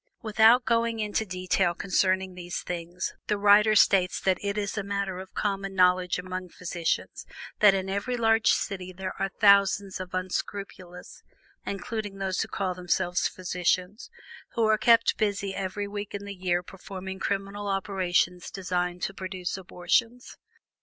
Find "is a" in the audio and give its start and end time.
4.57-4.81